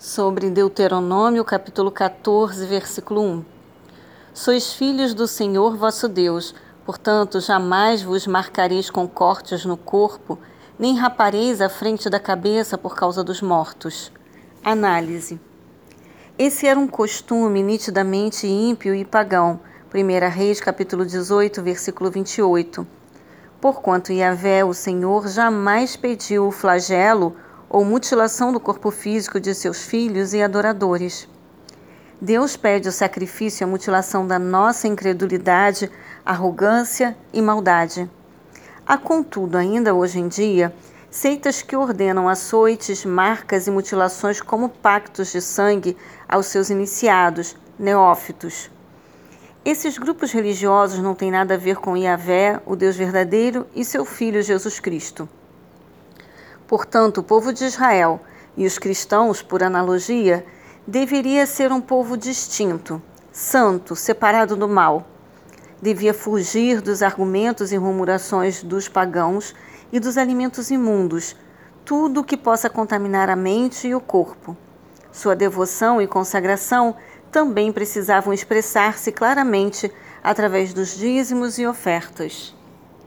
sobre 0.00 0.48
Deuteronômio, 0.48 1.44
capítulo 1.44 1.90
14, 1.90 2.64
versículo 2.64 3.20
1. 3.20 3.44
Sois 4.32 4.72
filhos 4.72 5.12
do 5.12 5.28
Senhor 5.28 5.76
vosso 5.76 6.08
Deus, 6.08 6.54
portanto 6.86 7.38
jamais 7.38 8.02
vos 8.02 8.26
marcareis 8.26 8.88
com 8.88 9.06
cortes 9.06 9.66
no 9.66 9.76
corpo, 9.76 10.38
nem 10.78 10.96
rapareis 10.96 11.60
a 11.60 11.68
frente 11.68 12.08
da 12.08 12.18
cabeça 12.18 12.78
por 12.78 12.96
causa 12.96 13.22
dos 13.22 13.42
mortos. 13.42 14.10
Análise. 14.64 15.38
Esse 16.38 16.66
era 16.66 16.80
um 16.80 16.88
costume 16.88 17.62
nitidamente 17.62 18.46
ímpio 18.46 18.94
e 18.94 19.04
pagão. 19.04 19.60
1 19.94 20.30
Reis, 20.30 20.62
capítulo 20.62 21.04
18, 21.04 21.62
versículo 21.62 22.10
28. 22.10 22.86
Porquanto 23.60 24.14
Yahvé, 24.14 24.64
o 24.64 24.72
Senhor, 24.72 25.28
jamais 25.28 25.94
pediu 25.94 26.46
o 26.46 26.50
flagelo 26.50 27.36
ou 27.70 27.84
mutilação 27.84 28.52
do 28.52 28.58
corpo 28.58 28.90
físico 28.90 29.38
de 29.38 29.54
seus 29.54 29.84
filhos 29.84 30.34
e 30.34 30.42
adoradores. 30.42 31.28
Deus 32.20 32.56
pede 32.56 32.88
o 32.88 32.92
sacrifício 32.92 33.62
e 33.62 33.64
a 33.64 33.68
mutilação 33.68 34.26
da 34.26 34.40
nossa 34.40 34.88
incredulidade, 34.88 35.88
arrogância 36.26 37.16
e 37.32 37.40
maldade. 37.40 38.10
Há, 38.84 38.98
contudo, 38.98 39.56
ainda 39.56 39.94
hoje 39.94 40.18
em 40.18 40.26
dia, 40.26 40.74
seitas 41.08 41.62
que 41.62 41.76
ordenam 41.76 42.28
açoites, 42.28 43.04
marcas 43.04 43.68
e 43.68 43.70
mutilações 43.70 44.40
como 44.40 44.68
pactos 44.68 45.30
de 45.30 45.40
sangue 45.40 45.96
aos 46.28 46.46
seus 46.46 46.70
iniciados, 46.70 47.56
neófitos. 47.78 48.68
Esses 49.64 49.96
grupos 49.96 50.32
religiosos 50.32 50.98
não 50.98 51.14
têm 51.14 51.30
nada 51.30 51.54
a 51.54 51.58
ver 51.58 51.76
com 51.76 51.96
Yahvé, 51.96 52.60
o 52.66 52.74
Deus 52.74 52.96
verdadeiro, 52.96 53.66
e 53.74 53.84
seu 53.84 54.04
Filho 54.04 54.42
Jesus 54.42 54.80
Cristo. 54.80 55.28
Portanto, 56.70 57.18
o 57.18 57.24
povo 57.24 57.52
de 57.52 57.64
Israel 57.64 58.20
e 58.56 58.64
os 58.64 58.78
cristãos, 58.78 59.42
por 59.42 59.60
analogia, 59.60 60.46
deveria 60.86 61.44
ser 61.44 61.72
um 61.72 61.80
povo 61.80 62.16
distinto, 62.16 63.02
santo, 63.32 63.96
separado 63.96 64.54
do 64.54 64.68
mal. 64.68 65.04
Devia 65.82 66.14
fugir 66.14 66.80
dos 66.80 67.02
argumentos 67.02 67.72
e 67.72 67.78
murmurações 67.80 68.62
dos 68.62 68.86
pagãos 68.88 69.52
e 69.90 69.98
dos 69.98 70.16
alimentos 70.16 70.70
imundos, 70.70 71.34
tudo 71.84 72.22
que 72.22 72.36
possa 72.36 72.70
contaminar 72.70 73.28
a 73.28 73.34
mente 73.34 73.88
e 73.88 73.94
o 73.96 74.00
corpo. 74.00 74.56
Sua 75.10 75.34
devoção 75.34 76.00
e 76.00 76.06
consagração 76.06 76.94
também 77.32 77.72
precisavam 77.72 78.32
expressar-se 78.32 79.10
claramente 79.10 79.92
através 80.22 80.72
dos 80.72 80.96
dízimos 80.96 81.58
e 81.58 81.66
ofertas. 81.66 82.54